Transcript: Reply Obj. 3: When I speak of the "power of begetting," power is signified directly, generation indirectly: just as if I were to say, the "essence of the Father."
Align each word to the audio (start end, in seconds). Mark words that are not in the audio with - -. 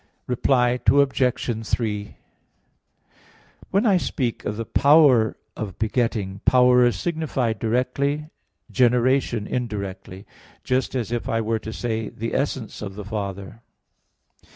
Reply 0.25 0.79
Obj. 0.89 1.67
3: 1.69 2.15
When 3.69 3.85
I 3.85 3.97
speak 3.97 4.43
of 4.45 4.57
the 4.57 4.65
"power 4.65 5.37
of 5.55 5.77
begetting," 5.77 6.41
power 6.43 6.83
is 6.87 6.95
signified 6.95 7.59
directly, 7.59 8.31
generation 8.71 9.45
indirectly: 9.45 10.25
just 10.63 10.95
as 10.95 11.11
if 11.11 11.29
I 11.29 11.39
were 11.39 11.59
to 11.59 11.71
say, 11.71 12.09
the 12.09 12.33
"essence 12.33 12.81
of 12.81 12.95
the 12.95 13.05
Father." 13.05 13.61